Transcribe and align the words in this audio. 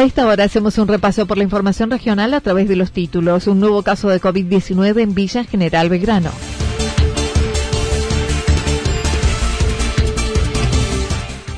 A 0.00 0.04
esta 0.04 0.26
hora 0.26 0.44
hacemos 0.44 0.78
un 0.78 0.88
repaso 0.88 1.26
por 1.26 1.36
la 1.36 1.44
información 1.44 1.90
regional 1.90 2.32
a 2.32 2.40
través 2.40 2.66
de 2.66 2.74
los 2.74 2.90
títulos. 2.90 3.46
Un 3.46 3.60
nuevo 3.60 3.82
caso 3.82 4.08
de 4.08 4.18
COVID-19 4.18 4.98
en 5.02 5.14
Villa 5.14 5.44
General 5.44 5.90
Belgrano. 5.90 6.30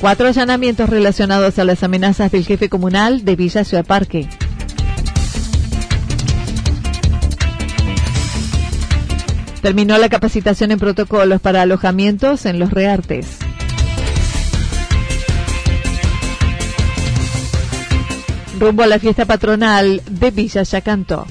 Cuatro 0.01 0.27
allanamientos 0.27 0.89
relacionados 0.89 1.57
a 1.57 1.63
las 1.63 1.83
amenazas 1.83 2.33
del 2.33 2.43
jefe 2.43 2.67
comunal 2.67 3.23
de 3.23 3.37
Villa 3.37 3.63
Ciudad 3.63 3.85
Parque. 3.85 4.27
Terminó 9.61 9.97
la 9.97 10.09
capacitación 10.09 10.71
en 10.71 10.79
protocolos 10.79 11.39
para 11.39 11.61
alojamientos 11.61 12.45
en 12.45 12.59
los 12.59 12.71
reartes. 12.71 13.42
Rumbo 18.63 18.83
a 18.83 18.87
la 18.87 18.97
fiesta 18.97 19.25
patronal 19.25 20.01
de 20.09 20.31
Villa 20.31 20.63
Yacanto. 20.63 21.25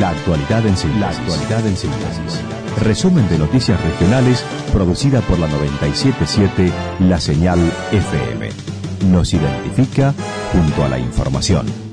La 0.00 0.08
actualidad 0.08 0.66
en 0.66 0.74
síntesis. 0.74 0.98
La 1.00 1.08
actualidad 1.10 1.66
en 1.66 1.76
síntesis. 1.76 2.40
Resumen 2.80 3.28
de 3.28 3.36
noticias 3.38 3.78
regionales 3.82 4.42
producida 4.72 5.20
por 5.20 5.38
la 5.38 5.46
977 5.48 6.72
La 7.00 7.20
Señal 7.20 7.58
FM. 7.92 8.48
Nos 9.10 9.34
identifica 9.34 10.14
junto 10.50 10.84
a 10.84 10.88
la 10.88 10.98
información. 10.98 11.83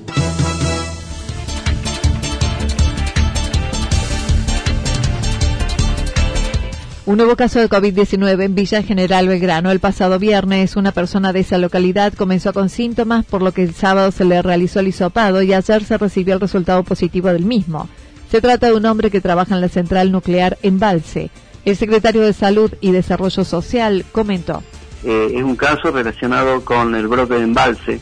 Un 7.03 7.17
nuevo 7.17 7.35
caso 7.35 7.59
de 7.59 7.67
COVID-19 7.67 8.43
en 8.43 8.53
Villa 8.53 8.83
General 8.83 9.27
Belgrano. 9.27 9.71
El 9.71 9.79
pasado 9.79 10.19
viernes, 10.19 10.75
una 10.75 10.91
persona 10.91 11.33
de 11.33 11.39
esa 11.39 11.57
localidad 11.57 12.13
comenzó 12.13 12.53
con 12.53 12.69
síntomas, 12.69 13.25
por 13.25 13.41
lo 13.41 13.53
que 13.53 13.63
el 13.63 13.73
sábado 13.73 14.11
se 14.11 14.23
le 14.23 14.39
realizó 14.43 14.81
el 14.81 14.89
hisopado 14.89 15.41
y 15.41 15.51
ayer 15.51 15.83
se 15.83 15.97
recibió 15.97 16.35
el 16.35 16.39
resultado 16.39 16.83
positivo 16.83 17.29
del 17.29 17.43
mismo. 17.43 17.89
Se 18.29 18.39
trata 18.39 18.67
de 18.67 18.73
un 18.73 18.85
hombre 18.85 19.09
que 19.09 19.19
trabaja 19.19 19.55
en 19.55 19.61
la 19.61 19.69
central 19.69 20.11
nuclear 20.11 20.59
en 20.61 20.77
Balse. 20.77 21.31
El 21.65 21.75
secretario 21.75 22.21
de 22.21 22.33
Salud 22.33 22.71
y 22.81 22.91
Desarrollo 22.91 23.43
Social 23.45 24.05
comentó. 24.11 24.61
Eh, 25.03 25.31
es 25.33 25.43
un 25.43 25.55
caso 25.55 25.89
relacionado 25.89 26.63
con 26.63 26.93
el 26.93 27.07
brote 27.07 27.33
de 27.33 27.43
embalse 27.43 27.99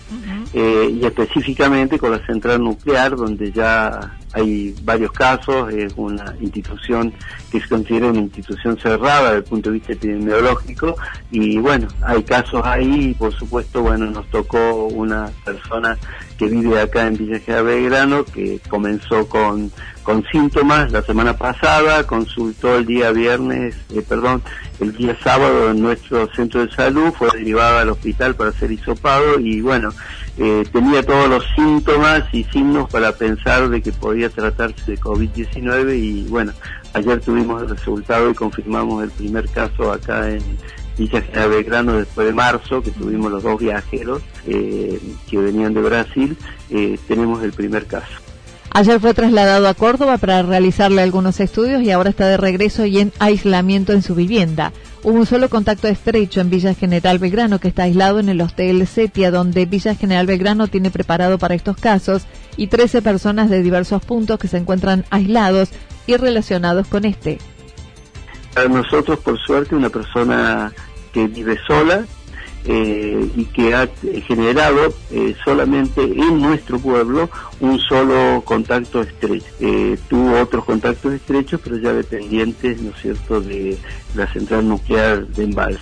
eh, 0.53 0.97
y 0.99 1.05
específicamente 1.05 1.99
con 1.99 2.11
la 2.11 2.25
central 2.25 2.63
nuclear 2.63 3.15
donde 3.15 3.51
ya 3.51 4.17
hay 4.33 4.75
varios 4.83 5.11
casos, 5.11 5.71
es 5.73 5.93
una 5.95 6.35
institución 6.39 7.13
que 7.51 7.59
se 7.59 7.67
considera 7.67 8.07
una 8.07 8.19
institución 8.19 8.77
cerrada 8.77 9.25
desde 9.25 9.37
el 9.37 9.43
punto 9.43 9.69
de 9.69 9.73
vista 9.75 9.93
epidemiológico 9.93 10.95
y 11.31 11.57
bueno, 11.57 11.87
hay 12.03 12.23
casos 12.23 12.61
ahí 12.63 13.09
y 13.09 13.13
por 13.13 13.33
supuesto, 13.33 13.81
bueno, 13.81 14.05
nos 14.07 14.27
tocó 14.27 14.85
una 14.85 15.29
persona 15.43 15.97
que 16.37 16.47
vive 16.47 16.79
acá 16.79 17.07
en 17.07 17.17
Villa 17.17 17.39
General 17.39 17.65
Belgrano 17.65 18.23
que 18.23 18.59
comenzó 18.69 19.27
con, 19.27 19.71
con 20.03 20.23
síntomas 20.31 20.91
la 20.91 21.01
semana 21.01 21.35
pasada, 21.35 22.05
consultó 22.05 22.77
el 22.77 22.85
día 22.85 23.11
viernes, 23.11 23.75
eh, 23.93 24.03
perdón, 24.07 24.41
el 24.79 24.95
día 24.95 25.17
sábado 25.23 25.71
en 25.71 25.81
nuestro 25.81 26.27
centro 26.33 26.65
de 26.65 26.71
salud, 26.71 27.11
fue 27.17 27.29
derivada 27.33 27.81
al 27.81 27.89
hospital 27.89 28.35
para 28.35 28.51
ser 28.51 28.71
hisopado 28.71 29.39
y 29.39 29.59
bueno, 29.61 29.89
eh, 30.41 30.63
tenía 30.71 31.03
todos 31.03 31.27
los 31.27 31.43
síntomas 31.53 32.23
y 32.33 32.45
signos 32.45 32.89
para 32.89 33.11
pensar 33.11 33.67
de 33.67 33.81
que 33.81 33.91
podía 33.91 34.29
tratarse 34.29 34.91
de 34.91 34.97
COVID-19 34.97 35.97
y 35.97 36.27
bueno, 36.29 36.53
ayer 36.93 37.19
tuvimos 37.19 37.61
el 37.61 37.69
resultado 37.69 38.29
y 38.29 38.33
confirmamos 38.33 39.03
el 39.03 39.11
primer 39.11 39.49
caso 39.49 39.91
acá 39.91 40.29
en 40.29 40.41
Villa 40.97 41.21
General 41.21 41.49
Belgrano 41.49 41.93
después 41.97 42.25
de 42.25 42.33
marzo, 42.33 42.81
que 42.81 42.91
tuvimos 42.91 43.29
los 43.29 43.43
dos 43.43 43.59
viajeros 43.59 44.21
eh, 44.47 44.97
que 45.29 45.37
venían 45.37 45.73
de 45.73 45.81
Brasil, 45.81 46.37
eh, 46.69 46.97
tenemos 47.05 47.43
el 47.43 47.51
primer 47.51 47.85
caso. 47.85 48.07
Ayer 48.71 48.99
fue 49.01 49.13
trasladado 49.13 49.67
a 49.67 49.73
Córdoba 49.73 50.17
para 50.17 50.41
realizarle 50.43 51.01
algunos 51.01 51.41
estudios 51.41 51.81
y 51.81 51.91
ahora 51.91 52.11
está 52.11 52.27
de 52.27 52.37
regreso 52.37 52.85
y 52.85 52.99
en 52.99 53.11
aislamiento 53.19 53.91
en 53.91 54.03
su 54.03 54.15
vivienda. 54.15 54.71
Hubo 55.01 55.17
un 55.17 55.25
solo 55.25 55.47
contacto 55.49 55.87
estrecho 55.87 56.41
en 56.41 56.49
Villa 56.49 56.73
General 56.73 57.19
Belgrano 57.19 57.59
que 57.59 57.69
está 57.69 57.83
aislado 57.83 58.19
en 58.19 58.27
el 58.27 58.41
Hostel 58.41 58.85
Setia, 58.85 59.31
donde 59.31 59.65
Villa 59.65 59.95
General 59.95 60.25
Belgrano 60.25 60.67
tiene 60.67 60.91
preparado 60.91 61.37
para 61.37 61.55
estos 61.55 61.77
casos, 61.77 62.23
y 62.57 62.67
13 62.67 63.01
personas 63.01 63.49
de 63.49 63.63
diversos 63.63 64.03
puntos 64.03 64.37
que 64.39 64.49
se 64.49 64.57
encuentran 64.57 65.05
aislados 65.09 65.69
y 66.05 66.17
relacionados 66.17 66.87
con 66.87 67.05
este. 67.05 67.37
Para 68.53 68.67
nosotros, 68.67 69.19
por 69.19 69.39
suerte, 69.39 69.73
una 69.73 69.89
persona 69.89 70.73
que 71.13 71.27
vive 71.27 71.57
sola, 71.65 72.03
eh, 72.65 73.29
y 73.35 73.45
que 73.45 73.73
ha 73.73 73.89
generado 74.27 74.93
eh, 75.11 75.35
solamente 75.43 76.01
en 76.03 76.41
nuestro 76.41 76.79
pueblo 76.79 77.29
un 77.59 77.79
solo 77.79 78.41
contacto 78.45 79.01
estrecho. 79.01 79.45
Eh, 79.59 79.97
tuvo 80.09 80.39
otros 80.39 80.65
contactos 80.65 81.13
estrechos, 81.13 81.61
pero 81.63 81.77
ya 81.77 81.93
dependientes, 81.93 82.81
¿no 82.81 82.91
es 82.91 83.01
cierto?, 83.01 83.41
de 83.41 83.77
la 84.15 84.31
central 84.31 84.67
nuclear 84.67 85.27
de 85.27 85.43
Embalse, 85.43 85.79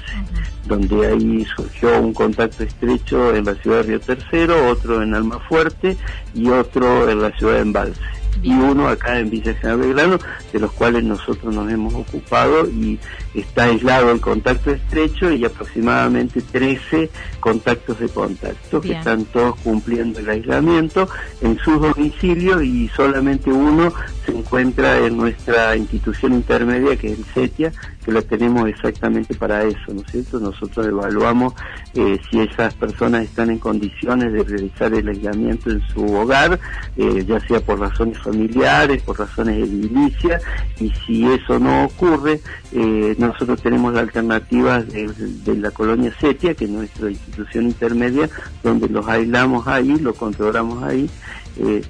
donde 0.66 1.08
ahí 1.08 1.46
surgió 1.56 2.00
un 2.00 2.14
contacto 2.14 2.64
estrecho 2.64 3.36
en 3.36 3.46
la 3.46 3.56
ciudad 3.56 3.78
de 3.78 3.84
Río 3.84 4.00
Tercero, 4.00 4.70
otro 4.70 5.02
en 5.02 5.14
Almafuerte 5.16 5.98
y 6.34 6.50
otro 6.50 7.10
en 7.10 7.22
la 7.22 7.32
ciudad 7.32 7.56
de 7.56 7.62
Embalse 7.62 8.17
y 8.42 8.52
uno 8.52 8.88
acá 8.88 9.20
en 9.20 9.30
Villa 9.30 9.54
General 9.54 9.80
Belgrano, 9.80 10.20
de 10.52 10.60
los 10.60 10.72
cuales 10.72 11.04
nosotros 11.04 11.54
nos 11.54 11.72
hemos 11.72 11.94
ocupado 11.94 12.68
y 12.68 13.00
está 13.34 13.66
aislado 13.66 14.12
el 14.12 14.22
contacto 14.22 14.72
estrecho 14.72 15.32
y 15.32 15.46
aproximadamente 15.46 16.42
13 16.42 17.10
contactos 17.40 18.00
de 18.00 18.10
contacto 18.10 18.82
que 18.82 18.94
están 18.94 19.26
todos 19.26 19.56
cumpliendo 19.60 20.20
el 20.20 20.30
aislamiento 20.30 21.08
en 21.42 21.58
sus 21.60 21.80
domicilios 21.82 22.64
y 22.64 22.90
solamente 22.90 23.52
uno 23.52 23.94
se 24.26 24.32
encuentra 24.32 25.00
en 25.00 25.18
nuestra 25.18 25.76
institución 25.76 26.34
intermedia 26.34 26.96
que 26.96 27.12
es 27.12 27.20
el 27.20 27.26
CETIA, 27.26 27.72
que 28.04 28.12
la 28.12 28.22
tenemos 28.22 28.68
exactamente 28.70 29.36
para 29.36 29.64
eso, 29.64 29.94
¿no 29.94 30.02
es 30.02 30.12
cierto? 30.12 30.40
Nosotros 30.40 30.88
evaluamos 30.88 31.54
eh, 31.94 32.18
si 32.30 32.40
esas 32.40 32.74
personas 32.74 33.24
están 33.24 33.50
en 33.50 33.60
condiciones 33.60 34.32
de 34.34 34.44
realizar 34.44 34.94
el 34.94 35.08
aislamiento 35.08 35.72
en 35.72 35.82
su 35.90 36.06
hogar, 36.16 36.60
eh, 36.96 37.26
ya 37.28 37.40
sea 37.42 37.60
por 37.60 37.80
razones 37.80 38.18
familiares, 38.32 39.02
por 39.04 39.20
razones 39.20 39.58
edilicias, 39.58 40.42
y 40.80 40.92
si 41.06 41.26
eso 41.26 41.60
no 41.60 41.86
ocurre, 41.86 42.40
eh, 42.72 43.16
nosotros 43.18 43.62
tenemos 43.62 43.94
la 43.94 44.02
alternativa 44.02 44.82
de, 44.82 45.56
la 45.56 45.72
colonia 45.72 46.14
Setia, 46.20 46.54
que 46.54 46.66
es 46.66 46.72
nuestra 46.72 47.10
institución 47.10 47.66
intermedia, 47.66 48.30
donde 48.64 48.90
los 48.90 49.08
aislamos 49.08 49.68
ahí, 49.68 49.98
los 50.00 50.16
controlamos 50.16 50.84
ahí, 50.84 51.10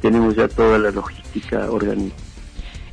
tenemos 0.02 0.34
ya 0.36 0.48
toda 0.48 0.80
la 0.80 0.92
logística 0.92 1.70
organizada. 1.70 2.28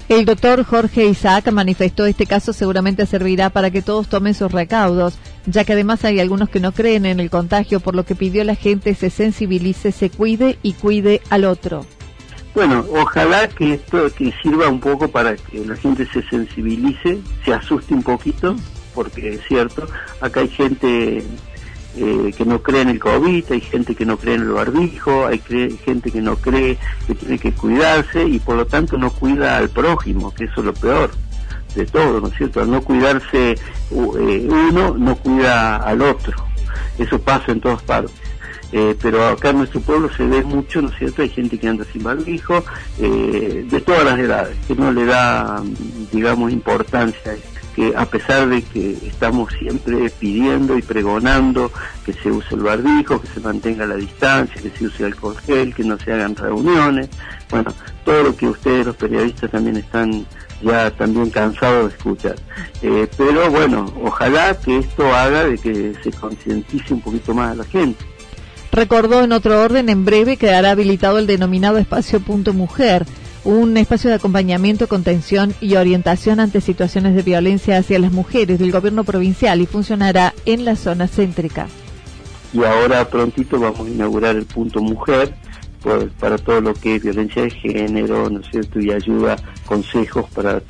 El 0.08 0.26
doctor 0.26 0.62
Jorge 0.64 1.06
Isaac 1.06 1.50
manifestó 1.50 2.05
este 2.05 2.26
caso 2.26 2.52
seguramente 2.52 3.06
servirá 3.06 3.49
para 3.49 3.70
que 3.70 3.81
todos 3.81 4.08
tomen 4.08 4.35
sus 4.35 4.52
recaudos. 4.52 5.14
ya 5.47 5.64
que 5.64 5.73
además 5.73 6.05
hay 6.05 6.20
algunos 6.20 6.50
que 6.50 6.61
no 6.61 6.73
creen 6.73 7.06
en 7.06 7.20
el 7.20 7.31
contagio, 7.31 7.81
por 7.81 7.94
lo 7.94 8.05
que 8.05 8.14
pidió 8.14 8.44
la 8.44 8.55
gente 8.55 8.94
se 8.94 9.08
sensibilice, 9.08 9.93
se 9.93 10.11
cuide 10.11 10.58
y 10.62 10.75
cuide 10.75 11.23
al 11.31 11.44
otro. 11.44 11.87
Bueno, 12.55 12.85
ojalá 12.93 13.49
que 13.49 13.75
esto 13.75 14.09
que 14.15 14.33
sirva 14.41 14.69
un 14.69 14.79
poco 14.79 15.09
para 15.09 15.35
que 15.35 15.65
la 15.65 15.75
gente 15.75 16.06
se 16.06 16.23
sensibilice, 16.23 17.19
se 17.45 17.53
asuste 17.53 17.95
un 17.95 18.05
poquito, 18.05 18.55
porque 18.95 19.35
es 19.35 19.41
cierto, 19.49 19.89
acá 20.21 20.41
hay 20.41 20.49
gente 20.49 21.25
eh, 21.97 22.35
que 22.37 22.45
no 22.45 22.62
cree 22.62 22.83
en 22.83 22.91
el 22.91 23.01
COVID, 23.01 23.45
hay 23.51 23.61
gente 23.61 23.97
que 23.97 24.06
no 24.06 24.17
cree 24.17 24.37
en 24.37 24.43
el 24.43 24.51
barbijo, 24.51 25.27
hay 25.27 25.41
gente 25.85 26.12
que 26.12 26.21
no 26.21 26.37
cree 26.37 26.79
que 27.09 27.17
tiene 27.17 27.39
que 27.41 27.53
cuidarse 27.53 28.25
y 28.25 28.39
por 28.39 28.57
lo 28.57 28.67
tanto 28.67 28.97
no 28.99 29.11
cuida 29.11 29.57
al 29.57 29.69
prójimo, 29.69 30.33
que 30.33 30.45
eso 30.45 30.61
es 30.61 30.67
lo 30.67 30.75
peor 30.75 31.11
de 31.75 31.87
todo, 31.87 32.21
¿no 32.21 32.29
es 32.29 32.37
cierto? 32.37 32.61
Al 32.61 32.71
no 32.71 32.83
cuidarse 32.83 33.53
eh, 33.53 33.59
uno, 33.91 34.95
no 34.97 35.17
cuida 35.17 35.79
al 35.79 36.03
otro. 36.03 36.37
Eso 36.99 37.21
pasa 37.21 37.50
en 37.50 37.61
todas 37.61 37.83
partes. 37.83 38.15
Eh, 38.76 38.97
pero 39.00 39.29
acá 39.29 39.50
en 39.50 39.59
nuestro 39.59 39.81
pueblo 39.81 40.11
se 40.17 40.25
ve 40.25 40.43
mucho, 40.43 40.82
¿no 40.82 40.88
es 40.88 40.99
cierto? 40.99 41.23
Hay 41.23 41.29
gente 41.29 41.56
que 41.61 41.69
anda 41.69 41.85
sin 41.93 42.03
barbijo, 42.03 42.65
eh, 42.99 43.65
de 43.71 43.81
todas 43.81 44.05
las 44.05 44.19
edades, 44.19 44.56
que 44.67 44.75
no 44.75 44.91
le 44.91 45.05
da, 45.05 45.62
digamos, 46.11 46.50
importancia 46.50 47.37
que 47.76 47.93
a 47.97 48.05
pesar 48.05 48.49
de 48.49 48.62
que 48.62 48.99
estamos 49.06 49.53
siempre 49.53 50.11
pidiendo 50.11 50.76
y 50.76 50.82
pregonando 50.82 51.71
que 52.05 52.12
se 52.15 52.32
use 52.32 52.56
el 52.56 52.62
barbijo, 52.62 53.21
que 53.21 53.29
se 53.29 53.38
mantenga 53.38 53.87
la 53.87 53.94
distancia, 53.94 54.61
que 54.61 54.71
se 54.71 54.87
use 54.87 55.05
alcohol 55.05 55.37
gel, 55.47 55.73
que 55.73 55.85
no 55.85 55.97
se 55.97 56.12
hagan 56.12 56.35
reuniones, 56.35 57.09
bueno, 57.50 57.73
todo 58.05 58.25
lo 58.25 58.37
que 58.37 58.49
ustedes 58.49 58.87
los 58.87 58.97
periodistas 58.97 59.53
también 59.53 59.76
están 59.76 60.26
ya 60.62 60.91
también 60.91 61.31
cansados 61.31 61.91
de 61.91 61.97
escuchar. 61.97 62.37
Eh, 62.82 63.09
pero 63.17 63.50
bueno, 63.50 63.87
ojalá 64.03 64.59
que 64.59 64.79
esto 64.79 65.15
haga 65.15 65.44
de 65.44 65.59
que 65.59 65.94
se 66.03 66.11
concientice 66.11 66.94
un 66.94 67.03
poquito 67.03 67.35
más 67.35 67.53
a 67.53 67.55
la 67.55 67.65
gente. 67.65 68.05
Recordó 68.75 69.23
en 69.23 69.31
otro 69.31 69.62
orden, 69.62 69.88
en 69.88 70.05
breve 70.05 70.37
quedará 70.37 70.73
habilitado 70.73 71.19
el 71.19 71.29
denominado 71.29 71.79
espacio 71.79 72.19
punto 72.19 72.53
mujer, 72.53 73.06
un 73.44 73.76
espacio 73.76 74.11
de 74.11 74.17
acompañamiento, 74.17 74.88
contención 74.88 75.55
y 75.61 75.76
orientación 75.76 76.41
ante 76.41 76.61
situaciones 76.61 77.15
de 77.15 77.23
violencia 77.23 77.79
hacia 77.79 78.00
las 78.00 78.11
mujeres 78.11 78.59
del 78.59 78.73
gobierno 78.73 79.05
provincial 79.05 79.61
y 79.61 79.67
funcionará 79.67 80.35
en 80.44 80.65
la 80.65 80.75
zona 80.75 81.06
céntrica. 81.06 81.69
Y 82.53 82.65
ahora 82.65 83.09
prontito 83.09 83.61
vamos 83.61 83.87
a 83.87 83.91
inaugurar 83.91 84.35
el 84.35 84.44
punto 84.44 84.81
mujer 84.81 85.32
para 86.19 86.37
todo 86.37 86.61
lo 86.61 86.75
que 86.75 86.97
es 86.97 87.03
violencia 87.05 87.43
de 87.43 87.50
género, 87.50 88.29
¿no 88.29 88.41
es 88.41 88.49
cierto? 88.50 88.81
Y 88.81 88.91
ayuda, 88.91 89.37
consejos 89.67 90.29
para 90.35 90.61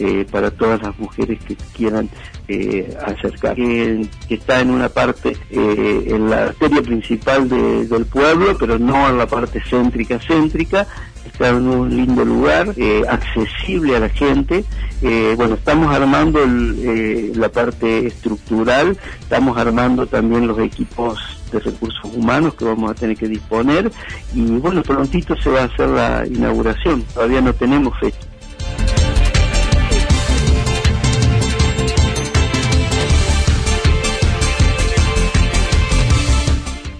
eh, 0.00 0.24
para 0.30 0.52
todas 0.52 0.80
las 0.80 0.96
mujeres 0.96 1.40
que 1.44 1.56
quieran 1.76 2.08
eh, 2.50 2.96
acercar. 3.04 3.54
Que, 3.56 4.08
está 4.30 4.60
en 4.60 4.70
una 4.70 4.88
parte, 4.88 5.36
eh, 5.50 6.04
en 6.06 6.30
la 6.30 6.44
arteria 6.44 6.80
principal 6.80 7.46
del 7.46 8.06
pueblo, 8.06 8.56
pero 8.58 8.78
no 8.78 9.06
en 9.06 9.18
la 9.18 9.26
parte 9.26 9.60
céntrica, 9.68 10.18
céntrica, 10.18 10.86
está 11.26 11.50
en 11.50 11.68
un 11.68 11.94
lindo 11.94 12.24
lugar, 12.24 12.72
eh, 12.78 13.02
accesible 13.06 13.96
a 13.96 14.00
la 14.00 14.08
gente. 14.08 14.64
bueno, 15.36 15.56
estamos 15.56 15.94
armando 15.94 16.40
la 16.46 17.50
parte 17.50 18.06
estructural, 18.06 18.96
estamos 19.20 19.58
armando 19.58 20.06
también 20.06 20.46
los 20.46 20.58
equipos 20.58 21.18
de 21.52 21.60
recursos 21.60 22.16
humanos 22.16 22.54
que 22.54 22.64
vamos 22.64 22.90
a 22.90 22.94
tener 22.94 23.16
que 23.16 23.28
disponer 23.28 23.90
y 24.34 24.42
bueno, 24.56 24.82
prontito 24.82 25.36
se 25.36 25.50
va 25.50 25.62
a 25.62 25.64
hacer 25.64 25.88
la 25.88 26.26
inauguración, 26.26 27.02
todavía 27.14 27.42
no 27.42 27.52
tenemos 27.52 27.92
fecha. 28.00 28.18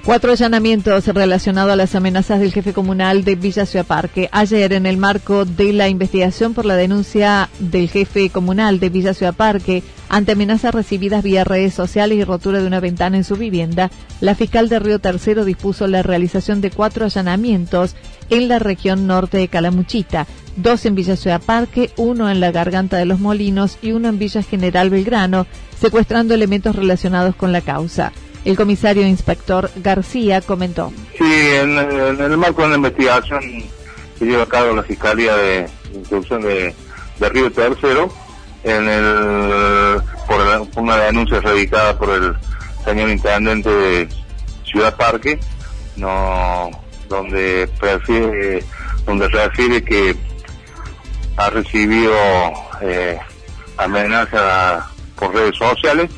Cuatro 0.08 0.32
allanamientos 0.32 1.06
relacionados 1.06 1.70
a 1.70 1.76
las 1.76 1.94
amenazas 1.94 2.40
del 2.40 2.50
jefe 2.50 2.72
comunal 2.72 3.25
de 3.25 3.34
Villa 3.34 3.66
Ciudad 3.66 3.84
Parque. 3.84 4.31
Ayer, 4.32 4.72
en 4.72 4.87
el 4.87 4.96
marco 4.96 5.44
de 5.44 5.75
la 5.75 5.90
investigación 5.90 6.55
por 6.55 6.64
la 6.64 6.76
denuncia 6.76 7.50
del 7.58 7.90
jefe 7.90 8.31
comunal 8.31 8.81
de 8.81 8.88
Villa 8.88 9.12
Ciudad 9.12 9.34
Parque 9.34 9.82
ante 10.08 10.32
amenazas 10.32 10.75
recibidas 10.75 11.22
vía 11.22 11.44
redes 11.44 11.75
sociales 11.75 12.16
y 12.16 12.25
rotura 12.25 12.62
de 12.62 12.66
una 12.66 12.81
ventana 12.81 13.19
en 13.19 13.25
su 13.25 13.37
vivienda, 13.37 13.90
la 14.22 14.34
fiscal 14.34 14.70
de 14.70 14.78
Río 14.78 14.99
Tercero 14.99 15.44
dispuso 15.44 15.87
la 15.87 16.02
realización 16.02 16.62
de 16.62 16.70
cuatro 16.70 17.05
allanamientos 17.05 17.94
en 18.31 18.49
la 18.49 18.58
región 18.58 19.06
norte 19.06 19.37
de 19.37 19.49
Calamuchita, 19.49 20.26
dos 20.56 20.87
en 20.87 20.94
Villa 20.94 21.16
Ciudad 21.16 21.43
Parque, 21.43 21.90
uno 21.99 22.31
en 22.31 22.40
la 22.40 22.50
Garganta 22.50 22.96
de 22.96 23.05
los 23.05 23.20
Molinos 23.20 23.76
y 23.82 23.93
uno 23.93 24.08
en 24.08 24.19
Villa 24.19 24.43
General 24.43 24.88
Belgrano, 24.88 25.46
secuestrando 25.78 26.32
elementos 26.32 26.75
relacionados 26.75 27.34
con 27.34 27.52
la 27.52 27.60
causa. 27.60 28.10
El 28.44 28.56
comisario 28.56 29.06
inspector 29.06 29.70
García 29.76 30.40
comentó. 30.40 30.93
Sí, 31.17 31.25
en, 31.25 31.79
el 31.79 32.37
marco 32.37 32.62
de 32.62 32.69
la 32.69 32.76
investigación 32.76 33.40
que 34.19 34.25
lleva 34.25 34.44
a 34.44 34.49
cabo 34.49 34.75
la 34.75 34.82
Fiscalía 34.82 35.37
de 35.37 35.69
Instrucción 35.94 36.43
de, 36.43 36.75
Río 37.20 37.50
Tercero, 37.52 38.12
en 38.64 38.88
el, 38.88 40.00
por, 40.26 40.69
una 40.82 40.96
denuncia 40.96 41.40
radicada 41.40 41.99
por 41.99 42.11
el 42.11 42.35
señor 42.85 43.11
intendente 43.11 43.69
de 43.69 44.08
Ciudad 44.64 44.96
Parque, 44.96 45.38
no, 45.96 46.70
donde 47.08 47.69
prefiere, 47.79 48.64
donde 49.05 49.29
refiere 49.29 49.82
que 49.82 50.17
ha 51.37 51.50
recibido 51.50 52.12
eh, 52.81 53.19
amenazas 53.76 54.84
por 55.17 55.34
redes 55.34 55.56
sociales 55.56 56.11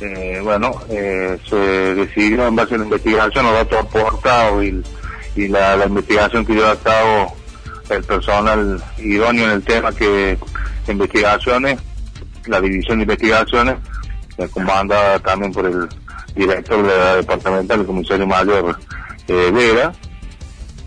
eh, 0.00 0.40
bueno, 0.42 0.72
eh, 0.90 1.38
se 1.48 1.56
decidió 1.56 2.46
en 2.46 2.56
base 2.56 2.74
a 2.74 2.78
la 2.78 2.84
investigación, 2.84 3.44
los 3.44 3.54
datos 3.54 3.78
aportados 3.80 4.64
y, 4.64 4.82
y 5.36 5.48
la, 5.48 5.84
investigación 5.86 6.44
que 6.44 6.54
lleva 6.54 6.72
a 6.72 6.76
cabo 6.76 7.36
el 7.90 8.04
personal 8.04 8.82
idóneo 8.98 9.46
en 9.46 9.50
el 9.52 9.62
tema 9.62 9.92
que 9.92 10.38
investigaciones, 10.88 11.78
la 12.46 12.60
división 12.60 12.98
de 12.98 13.02
investigaciones, 13.02 13.76
comandada 14.52 15.18
también 15.18 15.52
por 15.52 15.66
el 15.66 15.88
director 16.34 16.82
de 16.86 16.96
la 16.96 17.16
departamental, 17.16 17.80
el 17.80 17.86
comisario 17.86 18.26
mayor 18.26 18.78
eh, 19.26 19.50
Vera. 19.52 19.92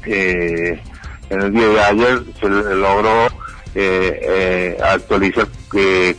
Eh, 0.05 0.81
en 1.29 1.41
el 1.41 1.53
día 1.53 1.67
de 1.67 1.79
ayer 1.81 2.23
se 2.39 2.49
logró 2.49 3.27
eh, 3.75 4.19
eh, 4.23 4.77
actualizar 4.83 5.47
que, 5.71 6.17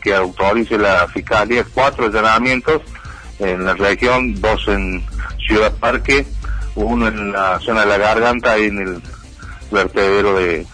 que 0.00 0.14
autorice 0.14 0.78
la 0.78 1.06
fiscalía 1.08 1.64
cuatro 1.74 2.06
allanamientos 2.06 2.82
en 3.38 3.64
la 3.64 3.74
región, 3.74 4.40
dos 4.40 4.66
en 4.68 5.04
Ciudad 5.46 5.72
Parque, 5.74 6.26
uno 6.74 7.08
en 7.08 7.32
la 7.32 7.58
zona 7.60 7.82
de 7.82 7.86
la 7.86 7.98
garganta 7.98 8.58
y 8.58 8.64
en 8.64 8.78
el 8.78 9.02
vertedero 9.70 10.34
de, 10.34 10.66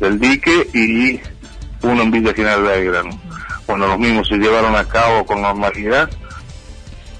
del 0.00 0.18
dique 0.18 0.68
y 0.74 1.20
uno 1.82 2.02
en 2.02 2.10
Villa 2.10 2.34
General 2.34 2.62
Belgrano. 2.62 3.20
Bueno, 3.66 3.86
los 3.88 3.98
mismos 3.98 4.28
se 4.28 4.36
llevaron 4.36 4.74
a 4.76 4.84
cabo 4.84 5.24
con 5.24 5.42
normalidad. 5.42 6.08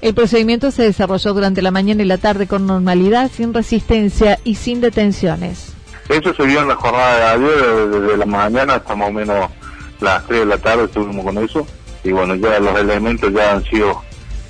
El 0.01 0.13
procedimiento 0.13 0.69
se 0.71 0.83
desarrolló 0.83 1.33
durante 1.33 1.61
la 1.61 1.71
mañana 1.71 2.03
y 2.03 2.05
la 2.05 2.19
tarde 2.19 2.47
con 2.47 2.67
normalidad, 2.67 3.31
sin 3.31 3.53
resistencia 3.53 4.39
y 4.43 4.55
sin 4.55 4.79
detenciones. 4.79 5.73
Eso 6.07 6.33
se 6.33 6.43
vio 6.43 6.61
en 6.61 6.69
la 6.69 6.75
jornada 6.75 7.17
de 7.17 7.45
ayer, 7.45 7.89
desde 7.89 8.17
la 8.17 8.25
mañana 8.25 8.75
hasta 8.75 8.95
más 8.95 9.09
o 9.09 9.11
menos 9.11 9.51
las 9.99 10.25
3 10.27 10.41
de 10.41 10.45
la 10.45 10.57
tarde 10.57 10.85
estuvimos 10.85 11.25
con 11.25 11.37
eso. 11.37 11.67
Y 12.03 12.11
bueno, 12.11 12.35
ya 12.35 12.59
los 12.59 12.77
elementos 12.79 13.31
ya 13.33 13.53
han 13.53 13.63
sido 13.65 14.01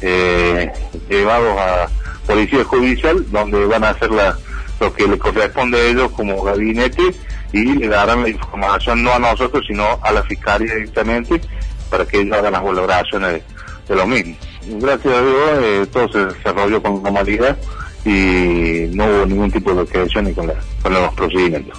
eh, 0.01 0.71
llevados 1.09 1.57
a 1.59 1.87
Policía 2.25 2.63
Judicial, 2.63 3.25
donde 3.31 3.65
van 3.65 3.83
a 3.83 3.89
hacer 3.89 4.11
la, 4.11 4.37
lo 4.79 4.93
que 4.93 5.07
le 5.07 5.17
corresponde 5.17 5.79
a 5.79 5.85
ellos 5.85 6.11
como 6.11 6.43
gabinete 6.43 7.15
y 7.53 7.63
le 7.63 7.87
darán 7.87 8.23
la 8.23 8.29
información 8.29 9.03
no 9.03 9.13
a 9.13 9.19
nosotros, 9.19 9.63
sino 9.67 9.99
a 10.01 10.11
la 10.11 10.21
Fiscalía 10.23 10.75
directamente 10.75 11.41
para 11.89 12.05
que 12.05 12.19
ellos 12.19 12.37
hagan 12.37 12.53
las 12.53 12.63
valoraciones 12.63 13.41
de, 13.87 13.95
lo 13.95 14.05
mismo. 14.05 14.35
Gracias 14.65 15.13
a 15.13 15.21
Dios 15.21 15.49
eh, 15.61 15.87
todo 15.91 16.09
se 16.09 16.25
desarrolló 16.25 16.83
con 16.83 17.01
normalidad 17.01 17.57
y 18.03 18.89
no 18.93 19.05
hubo 19.05 19.25
ningún 19.25 19.51
tipo 19.51 19.73
de 19.73 20.21
ni 20.21 20.33
con, 20.33 20.51
con 20.83 20.93
los 20.93 21.13
procedimientos. 21.13 21.77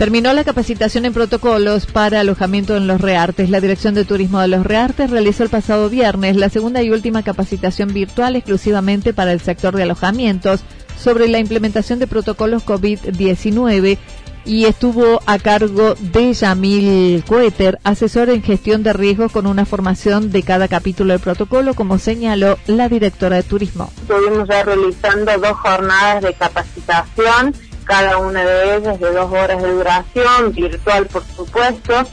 Terminó 0.00 0.32
la 0.32 0.44
capacitación 0.44 1.04
en 1.04 1.12
protocolos 1.12 1.84
para 1.84 2.20
alojamiento 2.20 2.74
en 2.74 2.86
los 2.86 3.02
Reartes. 3.02 3.50
La 3.50 3.60
Dirección 3.60 3.92
de 3.92 4.06
Turismo 4.06 4.40
de 4.40 4.48
los 4.48 4.64
Reartes 4.64 5.10
realizó 5.10 5.42
el 5.42 5.50
pasado 5.50 5.90
viernes 5.90 6.36
la 6.36 6.48
segunda 6.48 6.82
y 6.82 6.88
última 6.88 7.22
capacitación 7.22 7.92
virtual 7.92 8.34
exclusivamente 8.34 9.12
para 9.12 9.30
el 9.34 9.42
sector 9.42 9.76
de 9.76 9.82
alojamientos 9.82 10.62
sobre 10.98 11.28
la 11.28 11.38
implementación 11.38 11.98
de 11.98 12.06
protocolos 12.06 12.64
COVID-19 12.64 13.98
y 14.46 14.64
estuvo 14.64 15.20
a 15.26 15.38
cargo 15.38 15.94
de 15.96 16.32
Yamil 16.32 17.22
Cueter, 17.26 17.78
asesor 17.84 18.30
en 18.30 18.42
gestión 18.42 18.82
de 18.82 18.94
riesgos 18.94 19.30
con 19.30 19.46
una 19.46 19.66
formación 19.66 20.32
de 20.32 20.42
cada 20.42 20.66
capítulo 20.66 21.12
del 21.12 21.20
protocolo, 21.20 21.74
como 21.74 21.98
señaló 21.98 22.58
la 22.66 22.88
directora 22.88 23.36
de 23.36 23.42
turismo. 23.42 23.92
Estuvimos 24.00 24.48
ya 24.48 24.62
realizando 24.62 25.36
dos 25.36 25.58
jornadas 25.58 26.22
de 26.22 26.32
capacitación 26.32 27.54
cada 27.90 28.18
una 28.18 28.44
de 28.44 28.76
ellas 28.76 29.00
de 29.00 29.10
dos 29.10 29.32
horas 29.32 29.60
de 29.60 29.72
duración, 29.72 30.52
virtual 30.52 31.06
por 31.06 31.24
supuesto. 31.24 32.06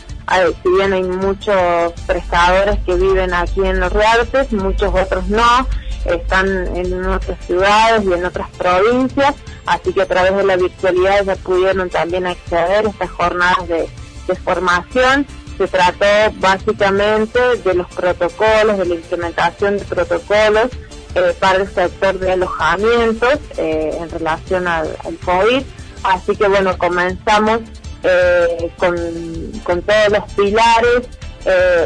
si 0.64 0.70
bien 0.72 0.92
hay 0.92 1.04
muchos 1.04 1.94
prestadores 2.08 2.80
que 2.84 2.96
viven 2.96 3.32
aquí 3.32 3.64
en 3.64 3.80
Los 3.80 3.94
Reartes, 3.94 4.52
muchos 4.54 4.92
otros 4.92 5.28
no, 5.28 5.68
están 6.06 6.76
en 6.76 7.06
otras 7.06 7.38
ciudades 7.46 8.04
y 8.06 8.12
en 8.12 8.26
otras 8.26 8.50
provincias, 8.58 9.36
así 9.68 9.94
que 9.94 10.02
a 10.02 10.08
través 10.08 10.36
de 10.36 10.46
la 10.46 10.56
virtualidad 10.56 11.24
ya 11.24 11.36
pudieron 11.36 11.92
también 11.92 12.26
acceder 12.26 12.88
a 12.88 12.90
estas 12.90 13.12
jornadas 13.12 13.68
de, 13.68 13.88
de 14.28 14.36
formación. 14.36 15.28
Se 15.60 15.68
trató 15.68 16.06
básicamente 16.40 17.40
de 17.64 17.74
los 17.76 17.88
protocolos, 17.94 18.80
de 18.80 18.86
la 18.86 18.96
implementación 18.96 19.78
de 19.78 19.86
protocolos 19.86 20.70
eh, 21.16 21.34
para 21.40 21.60
el 21.60 21.68
sector 21.68 22.20
de 22.20 22.34
alojamientos 22.34 23.40
eh, 23.58 23.98
en 24.00 24.10
relación 24.10 24.68
al, 24.68 24.90
COVID. 25.26 25.64
Así 26.04 26.36
que 26.36 26.48
bueno, 26.48 26.78
comenzamos 26.78 27.62
eh, 28.04 28.72
con, 28.78 28.96
con, 29.64 29.82
todos 29.82 30.10
los 30.10 30.34
pilares 30.34 31.10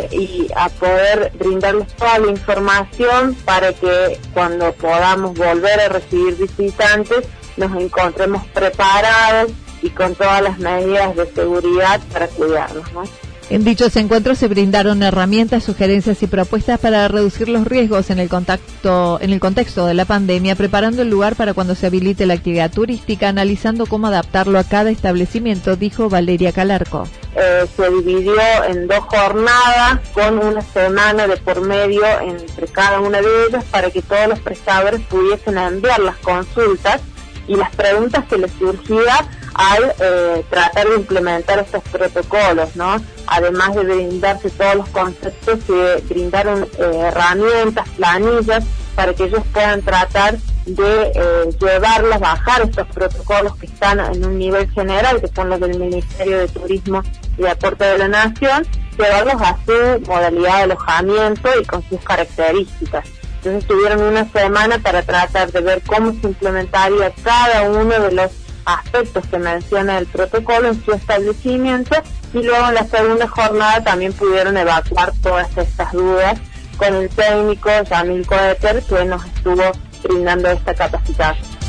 y 0.10 0.48
a 0.56 0.70
poder 0.70 1.32
brindarles 1.36 1.88
toda 1.96 2.18
la 2.18 2.32
información 2.32 3.36
para 3.46 3.74
que 3.74 4.20
cuando 4.34 4.74
podamos 4.74 5.36
volver 5.38 5.80
a 5.82 5.90
recibir 5.90 6.36
visitantes 6.36 7.28
nos 7.58 7.80
encontremos 7.80 8.44
preparados 8.48 9.52
y 9.84 9.90
con 9.92 10.16
todas 10.16 10.42
las 10.42 10.58
medidas 10.58 11.16
de 11.16 11.32
seguridad 11.32 12.02
para 12.12 12.28
cuidarnos. 12.28 12.92
¿no? 12.94 13.04
En 13.52 13.66
dichos 13.66 13.98
encuentros 13.98 14.38
se 14.38 14.48
brindaron 14.48 15.04
herramientas, 15.04 15.66
sugerencias 15.66 16.24
y 16.24 16.28
propuestas 16.28 16.80
para 16.80 17.06
reducir 17.10 17.50
los 17.50 17.68
riesgos 17.68 18.10
en 18.10 18.20
el 18.20 18.30
contacto, 18.30 19.20
en 19.20 19.34
el 19.34 19.42
contexto 19.42 19.86
de 19.88 19.94
la 19.94 20.06
pandemia, 20.06 20.56
preparando 20.56 21.02
el 21.02 21.10
lugar 21.10 21.36
para 21.36 21.54
cuando 21.54 21.76
se 21.76 21.88
habilite 21.88 22.26
la 22.26 22.36
actividad 22.36 22.72
turística, 22.72 23.28
analizando 23.28 23.88
cómo 23.88 24.08
adaptarlo 24.08 24.58
a 24.58 24.64
cada 24.64 24.90
establecimiento, 24.90 25.76
dijo 25.76 26.08
Valeria 26.08 26.54
Calarco. 26.54 27.10
Eh, 27.36 27.66
se 27.76 27.90
dividió 27.90 28.36
en 28.70 28.88
dos 28.88 29.00
jornadas 29.00 30.00
con 30.14 30.40
una 30.40 30.62
semana 30.62 31.28
de 31.28 31.36
por 31.36 31.60
medio 31.60 32.06
entre 32.22 32.68
cada 32.68 33.02
una 33.02 33.20
de 33.20 33.48
ellas 33.50 33.66
para 33.66 33.92
que 33.92 34.02
todos 34.02 34.30
los 34.30 34.40
prestadores 34.40 35.02
pudiesen 35.02 35.58
enviar 35.58 36.00
las 36.00 36.16
consultas 36.20 37.02
y 37.50 37.56
las 37.56 37.76
preguntas 37.76 38.24
que 38.30 38.38
les 38.38 38.52
surgía 38.54 39.28
al 39.54 39.94
eh, 40.00 40.46
tratar 40.50 40.88
de 40.88 40.96
implementar 40.96 41.60
estos 41.60 41.84
protocolos, 41.84 42.76
¿no? 42.76 42.98
Además 43.28 43.76
de 43.76 43.84
brindarse 43.84 44.50
todos 44.50 44.76
los 44.76 44.90
conceptos, 44.90 45.60
se 45.66 46.04
brindaron 46.14 46.64
eh, 46.64 46.98
herramientas, 47.08 47.88
planillas, 47.98 48.64
para 48.96 49.14
que 49.14 49.26
ellos 49.26 49.44
puedan 49.54 49.82
tratar 49.82 50.38
de 50.66 51.12
eh, 51.16 51.50
llevarlas, 51.60 52.20
bajar 52.20 52.62
estos 52.62 52.88
protocolos 52.88 53.56
que 53.58 53.66
están 53.66 54.00
en 54.00 54.24
un 54.26 54.38
nivel 54.38 54.70
general, 54.72 55.22
que 55.22 55.28
son 55.28 55.50
los 55.50 55.60
del 55.60 55.80
Ministerio 55.80 56.40
de 56.40 56.48
Turismo 56.48 57.02
y 57.38 57.46
Aporte 57.46 57.84
de 57.84 57.98
la 57.98 58.08
Nación, 58.08 58.68
llevarlos 58.98 59.42
a 59.42 59.58
su 59.66 60.02
modalidad 60.08 60.58
de 60.58 60.64
alojamiento 60.64 61.50
y 61.60 61.66
con 61.66 61.84
sus 61.90 62.00
características. 62.02 63.06
Entonces 63.38 63.68
tuvieron 63.68 64.04
una 64.04 64.30
semana 64.32 64.78
para 64.78 65.02
tratar 65.02 65.52
de 65.52 65.62
ver 65.62 65.82
cómo 65.88 66.12
se 66.12 66.28
implementaría 66.28 67.12
cada 67.24 67.64
uno 67.64 68.00
de 68.00 68.12
los 68.12 68.32
aspectos 68.66 69.26
que 69.28 69.38
menciona 69.38 69.98
el 69.98 70.06
protocolo 70.08 70.70
en 70.70 70.84
su 70.84 70.92
establecimiento 70.92 71.96
y 72.34 72.44
luego 72.44 72.70
en 72.70 72.76
la 72.76 72.86
segunda 72.86 73.28
jornada 73.28 73.84
también 73.84 74.14
pudieron 74.14 74.58
evacuar 74.58 75.12
todas 75.22 75.56
estas 75.58 75.92
dudas 75.92 76.40
con 76.78 76.96
el 76.96 77.10
técnico 77.10 77.70
Jamil 77.88 78.26
Coeter 78.26 78.82
que 78.84 79.06
nos 79.06 79.26
estuvo 79.26 79.64
brindando 80.04 80.50
esta 80.50 80.74
capacitación. 80.74 81.61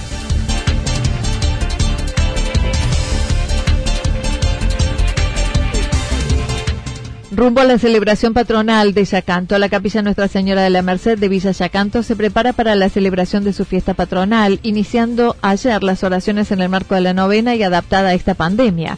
Rumbo 7.42 7.61
a 7.61 7.64
la 7.64 7.76
celebración 7.76 8.34
patronal 8.34 8.94
de 8.94 9.04
Yacanto, 9.04 9.58
la 9.58 9.68
capilla 9.68 10.00
Nuestra 10.00 10.28
Señora 10.28 10.62
de 10.62 10.70
la 10.70 10.80
Merced 10.80 11.18
de 11.18 11.28
Villa 11.28 11.50
Yacanto 11.50 12.04
se 12.04 12.14
prepara 12.14 12.52
para 12.52 12.76
la 12.76 12.88
celebración 12.88 13.42
de 13.42 13.52
su 13.52 13.64
fiesta 13.64 13.94
patronal, 13.94 14.61
iniciando 14.62 15.34
ayer 15.42 15.82
las 15.82 16.04
oraciones 16.04 16.52
en 16.52 16.61
el 16.61 16.68
marco 16.68 16.94
de 16.94 17.00
la 17.00 17.14
novena 17.14 17.56
y 17.56 17.64
adaptada 17.64 18.11
a 18.11 18.14
esta 18.14 18.34
pandemia. 18.34 18.96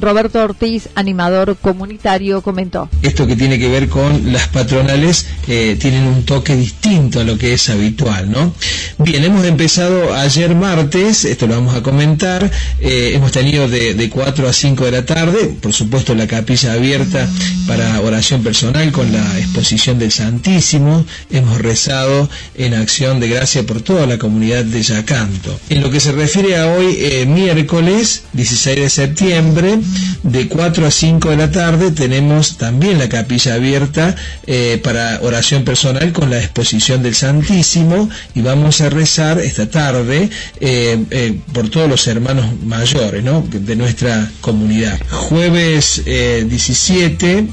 Roberto 0.00 0.42
Ortiz, 0.42 0.88
animador 0.94 1.56
comunitario, 1.60 2.40
comentó. 2.42 2.88
Esto 3.02 3.26
que 3.26 3.36
tiene 3.36 3.58
que 3.58 3.68
ver 3.68 3.88
con 3.88 4.32
las 4.32 4.48
patronales 4.48 5.26
eh, 5.48 5.76
tienen 5.80 6.04
un 6.04 6.24
toque 6.24 6.56
distinto 6.56 7.20
a 7.20 7.24
lo 7.24 7.36
que 7.36 7.52
es 7.52 7.68
habitual, 7.68 8.30
¿no? 8.30 8.54
Bien, 8.98 9.22
hemos 9.24 9.44
empezado 9.44 10.14
ayer 10.14 10.54
martes, 10.54 11.24
esto 11.24 11.46
lo 11.46 11.54
vamos 11.54 11.74
a 11.74 11.82
comentar, 11.82 12.50
eh, 12.80 13.12
hemos 13.14 13.32
tenido 13.32 13.68
de, 13.68 13.94
de 13.94 14.08
4 14.08 14.48
a 14.48 14.52
5 14.52 14.84
de 14.84 14.90
la 14.90 15.04
tarde, 15.04 15.56
por 15.60 15.72
supuesto 15.72 16.14
la 16.14 16.26
capilla 16.26 16.72
abierta 16.72 17.28
para 17.66 18.00
oración 18.00 18.42
personal 18.42 18.92
con 18.92 19.12
la 19.12 19.38
exposición 19.38 19.98
del 19.98 20.12
Santísimo, 20.12 21.04
hemos 21.30 21.58
rezado 21.58 22.28
en 22.54 22.74
acción 22.74 23.20
de 23.20 23.28
gracia 23.28 23.64
por 23.64 23.82
toda 23.82 24.06
la 24.06 24.18
comunidad 24.18 24.64
de 24.64 24.82
Yacanto. 24.82 25.58
En 25.68 25.82
lo 25.82 25.90
que 25.90 26.00
se 26.00 26.12
refiere 26.12 26.56
a 26.56 26.68
hoy, 26.68 26.96
eh, 26.98 27.26
miércoles 27.26 28.24
16 28.32 28.80
de 28.80 28.90
septiembre, 28.90 29.78
de 30.22 30.48
4 30.48 30.86
a 30.86 30.90
5 30.90 31.30
de 31.30 31.36
la 31.36 31.50
tarde 31.50 31.90
tenemos 31.90 32.56
también 32.58 32.98
la 32.98 33.08
capilla 33.08 33.54
abierta 33.54 34.14
eh, 34.46 34.80
para 34.82 35.20
oración 35.22 35.64
personal 35.64 36.12
con 36.12 36.30
la 36.30 36.38
exposición 36.38 37.02
del 37.02 37.14
Santísimo 37.14 38.08
y 38.34 38.40
vamos 38.40 38.80
a 38.80 38.90
rezar 38.90 39.38
esta 39.40 39.68
tarde 39.68 40.30
eh, 40.60 41.04
eh, 41.10 41.38
por 41.52 41.68
todos 41.68 41.88
los 41.88 42.06
hermanos 42.06 42.46
mayores 42.64 43.24
de 43.50 43.76
nuestra 43.76 44.30
comunidad. 44.40 44.98
Jueves 45.10 46.02
17 46.04 47.46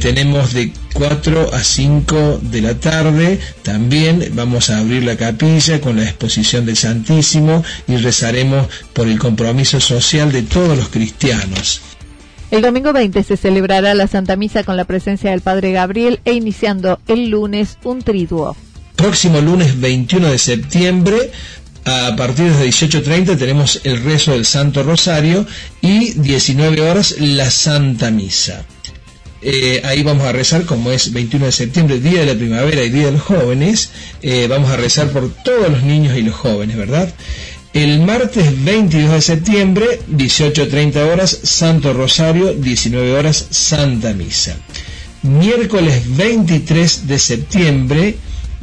tenemos 0.00 0.52
de 0.52 0.72
4 0.92 1.54
a 1.54 1.62
5 1.62 2.40
de 2.42 2.60
la 2.62 2.74
tarde 2.74 3.38
también 3.62 4.32
vamos 4.32 4.70
a 4.70 4.78
abrir 4.78 5.04
la 5.04 5.16
capilla 5.16 5.80
con 5.80 5.96
la 5.96 6.04
exposición 6.04 6.66
del 6.66 6.76
Santísimo 6.76 7.62
y 7.86 7.96
rezaremos 7.96 8.68
por 8.92 9.08
el 9.08 9.18
compromiso 9.18 9.80
social 9.80 10.32
de 10.32 10.42
todos 10.42 10.76
los 10.76 10.88
cristianos. 10.88 11.80
El 12.50 12.62
domingo 12.62 12.92
20 12.92 13.22
se 13.22 13.36
celebrará 13.36 13.94
la 13.94 14.06
Santa 14.06 14.36
Misa 14.36 14.64
con 14.64 14.76
la 14.76 14.86
presencia 14.86 15.30
del 15.30 15.42
Padre 15.42 15.72
Gabriel 15.72 16.20
e 16.24 16.32
iniciando 16.32 16.98
el 17.06 17.28
lunes 17.28 17.76
un 17.84 18.00
triduo. 18.00 18.56
Próximo 18.96 19.40
lunes 19.40 19.78
21 19.78 20.30
de 20.30 20.38
septiembre 20.38 21.30
a 21.84 22.14
partir 22.16 22.52
de 22.52 22.68
18.30 22.68 23.38
tenemos 23.38 23.80
el 23.84 24.02
rezo 24.02 24.32
del 24.32 24.44
Santo 24.44 24.82
Rosario 24.82 25.46
y 25.80 26.12
19 26.12 26.82
horas 26.82 27.14
la 27.18 27.50
Santa 27.50 28.10
Misa. 28.10 28.64
Eh, 29.40 29.80
ahí 29.84 30.02
vamos 30.02 30.24
a 30.24 30.32
rezar, 30.32 30.64
como 30.64 30.90
es 30.90 31.12
21 31.12 31.46
de 31.46 31.52
septiembre, 31.52 32.00
Día 32.00 32.20
de 32.20 32.26
la 32.26 32.38
Primavera 32.38 32.82
y 32.82 32.90
Día 32.90 33.06
de 33.06 33.12
los 33.12 33.22
Jóvenes, 33.22 33.90
eh, 34.20 34.46
vamos 34.48 34.70
a 34.70 34.76
rezar 34.76 35.10
por 35.10 35.32
todos 35.44 35.70
los 35.70 35.82
niños 35.84 36.16
y 36.16 36.22
los 36.22 36.34
jóvenes, 36.34 36.76
¿verdad? 36.76 37.12
El 37.72 38.00
martes 38.00 38.64
22 38.64 39.12
de 39.12 39.20
septiembre, 39.20 40.00
18.30 40.10 40.96
horas, 41.12 41.38
Santo 41.44 41.92
Rosario, 41.92 42.54
19 42.54 43.12
horas, 43.12 43.46
Santa 43.50 44.12
Misa. 44.14 44.56
Miércoles 45.22 46.02
23 46.16 47.06
de 47.06 47.18
septiembre, 47.18 48.16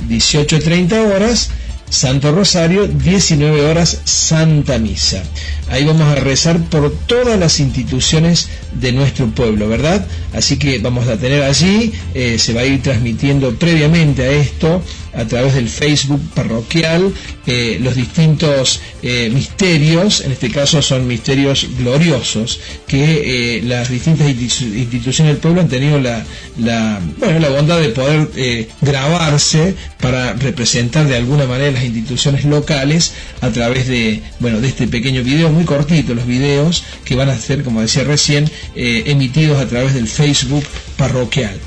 18.30 0.10 1.16
horas, 1.16 1.52
Santo 1.90 2.32
Rosario, 2.32 2.88
19 2.88 3.62
horas, 3.66 4.02
Santa 4.06 4.78
Misa. 4.80 5.24
Ahí 5.70 5.86
vamos 5.86 6.08
a 6.08 6.16
rezar 6.16 6.60
por 6.70 6.92
todas 7.08 7.40
las 7.40 7.60
instituciones 7.60 8.50
de 8.74 8.92
nuestro 8.92 9.28
pueblo, 9.28 9.68
¿verdad? 9.70 10.06
Así 10.34 10.58
que 10.58 10.80
vamos 10.80 11.08
a 11.08 11.18
tener 11.18 11.44
allí, 11.44 11.94
eh, 12.14 12.38
se 12.40 12.54
va 12.54 12.62
a 12.62 12.66
ir 12.66 12.82
transmitiendo 12.82 13.56
previamente 13.56 14.24
a 14.24 14.32
esto 14.32 14.82
a 15.16 15.26
través 15.26 15.54
del 15.56 15.70
Facebook 15.70 16.22
parroquial 16.34 17.14
eh, 17.48 17.78
los 17.82 17.96
distintos 17.96 18.82
eh, 19.04 19.30
misterios, 19.32 20.22
en 20.22 20.32
este 20.32 20.50
caso 20.50 20.82
son 20.82 21.06
misterios 21.08 21.68
gloriosos, 21.78 22.60
que 22.88 23.58
eh, 23.58 23.62
las 23.62 23.90
distintas 23.90 24.28
instituciones 24.30 25.34
del 25.34 25.42
pueblo 25.42 25.62
han 25.62 25.68
tenido 25.68 26.00
la, 26.00 26.26
la, 26.58 27.00
bueno, 27.20 27.40
la 27.40 27.50
bondad 27.50 27.80
de 27.80 27.90
poder 27.90 28.68
grabarse 28.82 29.76
para 30.02 30.34
representar 30.34 31.08
de 31.08 31.16
alguna 31.18 31.46
manera 31.46 31.72
las 31.72 31.84
instituciones 31.84 32.46
locales 32.46 33.14
a 33.42 33.50
través 33.52 33.88
de, 33.88 34.22
bueno, 34.40 34.60
de 34.60 34.68
este 34.68 34.88
pequeño 34.88 35.24
video, 35.24 35.50
muy 35.50 35.66
cortito 35.66 36.16
los 36.16 36.26
videos 36.26 36.84
que 37.04 37.16
van 37.16 37.30
a 37.30 37.38
ser, 37.38 37.64
como 37.64 37.82
decía 37.82 38.04
recién, 38.04 38.50
emitidos 38.76 39.60
a 39.60 39.68
través 39.68 39.94
del 39.94 40.08
Facebook 40.08 40.64
parroquial. 40.98 41.60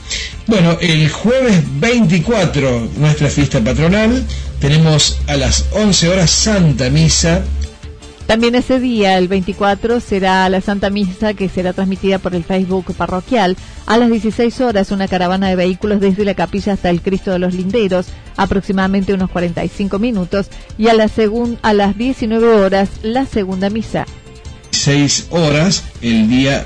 Bueno, 0.46 0.78
el 0.80 1.10
jueves 1.10 1.62
24, 1.80 2.88
nuestra 2.96 3.28
fiesta 3.28 3.60
patronal, 3.60 4.24
tenemos 4.60 5.20
a 5.26 5.36
las 5.36 5.66
11 5.72 6.08
horas 6.08 6.30
Santa 6.30 6.90
Misa. 6.90 7.42
También 8.26 8.54
ese 8.54 8.78
día, 8.78 9.16
el 9.16 9.26
24, 9.26 10.00
será 10.00 10.48
la 10.50 10.60
Santa 10.60 10.90
Misa 10.90 11.32
que 11.32 11.48
será 11.48 11.72
transmitida 11.72 12.18
por 12.18 12.34
el 12.34 12.44
Facebook 12.44 12.94
parroquial. 12.94 13.56
A 13.86 13.96
las 13.96 14.10
16 14.10 14.60
horas, 14.60 14.90
una 14.90 15.08
caravana 15.08 15.48
de 15.48 15.56
vehículos 15.56 16.00
desde 16.00 16.26
la 16.26 16.34
capilla 16.34 16.74
hasta 16.74 16.90
el 16.90 17.00
Cristo 17.00 17.30
de 17.30 17.38
los 17.38 17.54
Linderos, 17.54 18.08
aproximadamente 18.36 19.14
unos 19.14 19.30
45 19.30 19.98
minutos. 19.98 20.48
Y 20.76 20.88
a, 20.88 20.94
la 20.94 21.10
a 21.62 21.72
las 21.72 21.96
19 21.96 22.46
horas, 22.48 22.90
la 23.02 23.24
segunda 23.24 23.70
misa. 23.70 24.04
16 24.78 25.26
horas, 25.30 25.82
el 26.02 26.28
día 26.28 26.64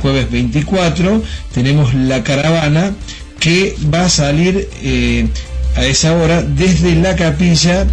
jueves 0.00 0.30
24, 0.30 1.20
tenemos 1.52 1.92
la 1.94 2.22
caravana 2.22 2.92
que 3.40 3.74
va 3.92 4.04
a 4.04 4.08
salir 4.08 4.68
eh, 4.82 5.26
a 5.74 5.84
esa 5.84 6.14
hora 6.14 6.42
desde 6.42 6.94
la 6.94 7.16
capilla 7.16 7.86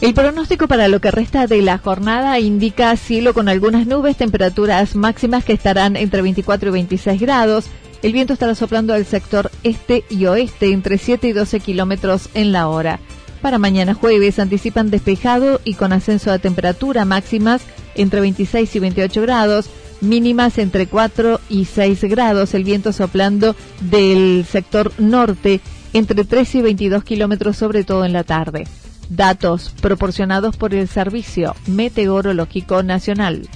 El 0.00 0.14
pronóstico 0.14 0.68
para 0.68 0.86
lo 0.86 1.00
que 1.00 1.10
resta 1.10 1.48
de 1.48 1.60
la 1.60 1.78
jornada 1.78 2.38
indica 2.38 2.96
cielo 2.96 3.34
con 3.34 3.48
algunas 3.48 3.86
nubes, 3.88 4.16
temperaturas 4.16 4.94
máximas 4.94 5.44
que 5.44 5.52
estarán 5.54 5.96
entre 5.96 6.22
24 6.22 6.68
y 6.68 6.72
26 6.72 7.20
grados. 7.20 7.66
El 8.02 8.12
viento 8.12 8.32
estará 8.32 8.54
soplando 8.54 8.94
al 8.94 9.04
sector 9.06 9.50
este 9.64 10.04
y 10.08 10.26
oeste 10.26 10.72
entre 10.72 10.98
7 10.98 11.26
y 11.26 11.32
12 11.32 11.58
kilómetros 11.58 12.28
en 12.34 12.52
la 12.52 12.68
hora. 12.68 13.00
Para 13.42 13.58
mañana 13.58 13.94
jueves 13.94 14.38
anticipan 14.38 14.90
despejado 14.90 15.60
y 15.64 15.74
con 15.74 15.92
ascenso 15.92 16.30
de 16.30 16.38
temperatura 16.38 17.04
máximas 17.04 17.62
entre 17.96 18.20
26 18.20 18.76
y 18.76 18.78
28 18.78 19.22
grados, 19.22 19.68
mínimas 20.00 20.58
entre 20.58 20.86
4 20.86 21.40
y 21.48 21.64
6 21.64 22.04
grados, 22.04 22.54
el 22.54 22.64
viento 22.64 22.92
soplando 22.92 23.54
del 23.80 24.44
sector 24.48 24.92
norte 24.98 25.60
entre 25.92 26.24
13 26.24 26.58
y 26.58 26.62
22 26.62 27.04
kilómetros, 27.04 27.56
sobre 27.56 27.84
todo 27.84 28.04
en 28.04 28.12
la 28.12 28.24
tarde. 28.24 28.66
Datos 29.08 29.74
proporcionados 29.80 30.56
por 30.56 30.74
el 30.74 30.86
Servicio 30.86 31.54
Meteorológico 31.66 32.82
Nacional. 32.82 33.48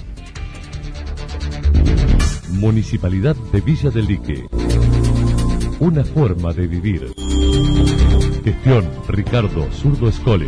Municipalidad 2.49 3.35
de 3.51 3.61
Villa 3.61 3.89
del 3.89 4.07
Lique. 4.07 4.45
Una 5.79 6.03
forma 6.03 6.53
de 6.53 6.67
vivir. 6.67 7.13
Gestión 8.43 8.89
Ricardo 9.07 9.67
Zurdo 9.71 10.07
Escole. 10.07 10.47